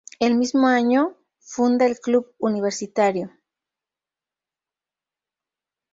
El 0.19 0.33
mismo 0.33 0.65
año 0.67 1.15
funda 1.37 1.85
el 1.85 1.99
Club 1.99 2.33
Universitario. 2.39 3.29